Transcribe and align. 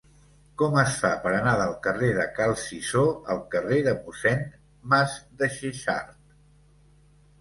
Com 0.59 0.77
es 0.83 0.93
fa 1.01 1.09
per 1.25 1.33
anar 1.39 1.51
del 1.59 1.75
carrer 1.87 2.09
de 2.15 2.25
Cal 2.39 2.53
Cisó 2.63 3.03
al 3.35 3.43
carrer 3.57 3.79
de 3.91 3.95
Mossèn 4.01 4.43
Masdexexart? 4.95 6.17